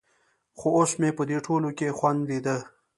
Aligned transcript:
خو 0.57 0.67
اوس 0.77 0.91
مې 0.99 1.09
په 1.17 1.23
دې 1.29 1.37
ټولو 1.45 1.67
کښې 1.77 1.89
خوند 1.97 2.19
ليده. 2.29 2.57